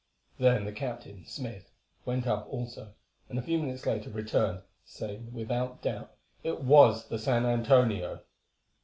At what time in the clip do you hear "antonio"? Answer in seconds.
7.45-8.21